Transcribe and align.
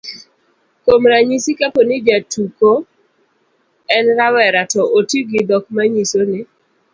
kuom 0.83 1.03
ranyisi, 1.11 1.51
kapo 1.59 1.81
ni 1.87 1.97
jatuko 2.07 2.69
en 3.97 4.05
rawera, 4.17 4.61
to 4.73 4.81
oti 4.97 5.19
gi 5.29 5.41
dhok 5.49 5.65
manyiso 5.75 6.19
ni 6.31 6.39